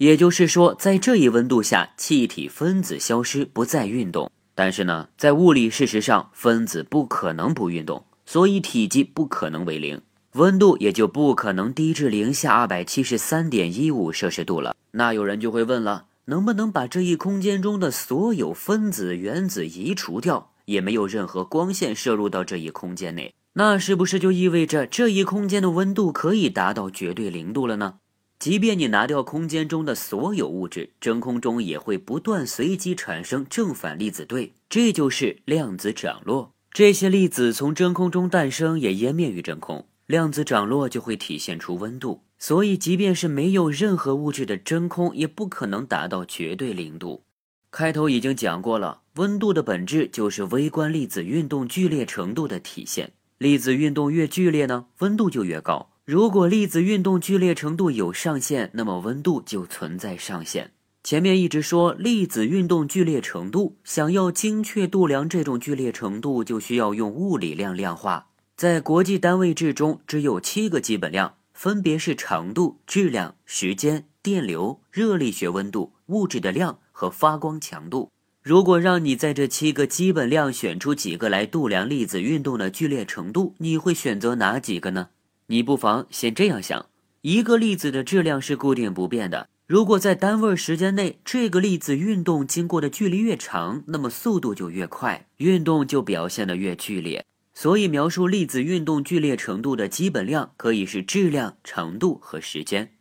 [0.00, 4.32] 也就是说，在这一温度下，气体分子消失，不再运动。
[4.54, 10.00] 但是呢，在物理事实上，分子不可能不运动，所以体积不可能为零，
[10.32, 14.74] 温度也就不可能低至零下二百七十三点一五摄氏度了。
[14.92, 23.34] 那有人就会问了，能不能把这一空间中的所有分子、原子移除掉，也没有任何光线射入到这一空间内？
[23.52, 27.96] 那是不是就意味着这一空间的温度可以达到绝对零度了呢？
[28.40, 36.54] 即便你拿掉空间中的所有物质，真空中也会不断随机产生正反粒子对，这就是量子涨落。
[36.72, 42.22] 这些粒子从真空中诞生，也湮灭于真空，量子涨落就会体现出温度。
[42.38, 47.24] 所以，即便是没有任何物质的真空，也不可能达到绝对零度。
[47.70, 53.12] 开头已经讲过了，温度的本质就是微观粒子运动剧烈程度的体现。
[53.36, 55.90] 粒子运动越剧烈呢，温度就越高。
[56.10, 60.72] 如果粒子运动剧烈程度有上限，那么温度就存在上限。
[61.04, 68.26] 前面一直说粒子运动剧烈程度，想要精确度量这种剧烈程度，就需要用物理量量化。
[68.56, 78.10] 在国际单位制中，只有七个基本量，分别是长度、质量、时间、电流、热力学温度、物质的量和发光强度。
[78.42, 85.10] 如果让你在这七个基本量选出几个来度量粒子运动的剧烈程度，你会选择哪几个呢？
[85.50, 86.86] 你不妨先这样想：
[87.22, 89.48] 一个粒子的质量是固定不变的。
[89.66, 97.26] 如果在单位时间内，这个粒子运动经过的距离越长，那么速度就越快，运动就表现得越剧烈。
[97.52, 102.92] 所以，描述粒子运动剧烈程度的基本量可以是质量、长度和时间。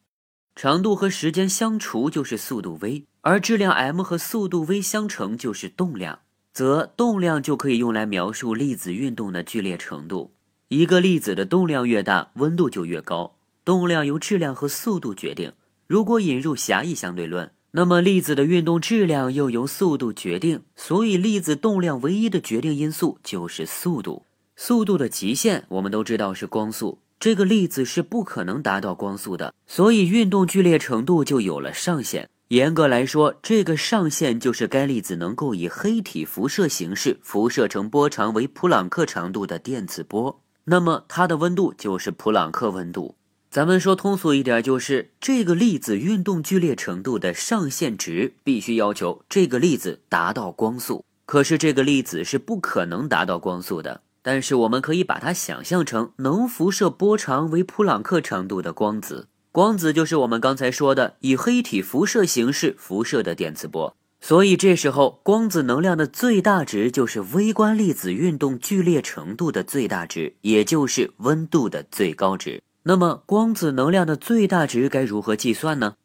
[0.56, 10.34] 长度和时间相除就是速度 v，而质量 m 和速度 v 相乘就是动量，则动量就可以用来描述粒子运动的剧烈程度。
[10.70, 13.34] 一个粒子的动量越大，温度就越高。
[13.66, 15.52] 动量由质量和速度决定。
[15.88, 20.62] 如果引入狭义相对论，那么粒子的运动质量又由速度决定。
[20.76, 24.28] 所以，粒子动量唯一的决定因素就是速度。
[24.56, 32.30] 速度的极限我们都知道是光速，这个粒子是不可能达到光速的，所以运动剧烈程度就有了上限。
[32.50, 40.40] 严格来说，这个上限就是该粒子能够以黑体辐射形式辐射成波长为普朗克长度的电磁波。
[40.72, 43.16] 那么它的温度就是普朗克温度。
[43.50, 51.04] 咱们说通俗一点，就是这个粒子运动剧烈程度的上限值必须要求这个粒子达到光速。
[51.26, 54.02] 可是这个粒子是不可能达到光速的。
[54.22, 59.28] 但是我们可以把它想象成能辐射波长为普朗克长度的光子。
[59.52, 63.96] 光子就是我们刚才说的以黑体辐射形式辐射的电磁波。
[64.22, 72.62] 所以这时候，光子能量的最大值就是微观粒子运动剧烈程度的最大值，也就是温度的最高值。
[72.84, 75.96] 那么，光子能量的最大值该如何计算呢？